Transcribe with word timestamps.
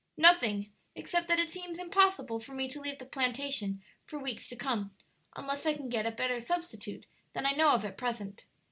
"Nothing, 0.17 0.71
except 0.95 1.27
that 1.27 1.37
it 1.37 1.47
seems 1.47 1.77
impossible 1.77 2.39
for 2.39 2.55
me 2.55 2.67
to 2.69 2.79
leave 2.81 2.97
the 2.97 3.05
plantation 3.05 3.83
for 4.07 4.17
weeks 4.17 4.49
to 4.49 4.55
come, 4.55 4.95
unless 5.35 5.63
I 5.67 5.75
can 5.75 5.89
get 5.89 6.07
a 6.07 6.11
better 6.11 6.39
substitute 6.39 7.05
than 7.33 7.45
I 7.45 7.51
know 7.51 7.73
of 7.73 7.85
at 7.85 7.97
present." 7.99 8.45